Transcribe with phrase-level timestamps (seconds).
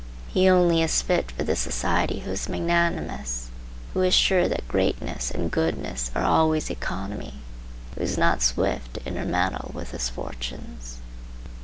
[0.29, 3.51] He only is fit for this society who is magnanimous;
[3.93, 7.35] who is sure that greatness and goodness are always economy;
[7.93, 11.01] who is not swift to intermeddle with his fortunes.